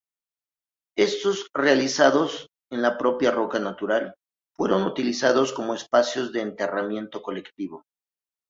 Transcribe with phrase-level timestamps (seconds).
[0.97, 4.15] Éstos, realizados en la propia roca natural,
[4.55, 7.83] fueron utilizados como espacios de enterramiento colectivo.